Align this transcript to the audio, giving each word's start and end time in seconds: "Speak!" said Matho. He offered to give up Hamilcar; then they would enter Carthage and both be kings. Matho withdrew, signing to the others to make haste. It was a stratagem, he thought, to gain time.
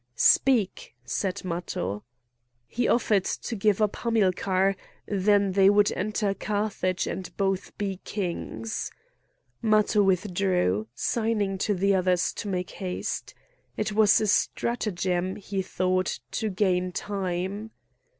"Speak!" 0.15 0.95
said 1.05 1.45
Matho. 1.45 2.03
He 2.65 2.87
offered 2.87 3.23
to 3.25 3.55
give 3.55 3.83
up 3.83 3.97
Hamilcar; 3.97 4.75
then 5.05 5.51
they 5.51 5.69
would 5.69 5.91
enter 5.91 6.33
Carthage 6.33 7.05
and 7.05 7.29
both 7.37 7.77
be 7.77 7.97
kings. 8.03 8.89
Matho 9.61 10.01
withdrew, 10.01 10.87
signing 10.95 11.59
to 11.59 11.75
the 11.75 11.93
others 11.93 12.33
to 12.33 12.47
make 12.47 12.71
haste. 12.71 13.35
It 13.77 13.91
was 13.91 14.19
a 14.19 14.25
stratagem, 14.25 15.35
he 15.35 15.61
thought, 15.61 16.19
to 16.31 16.49
gain 16.49 16.91
time. 16.91 17.69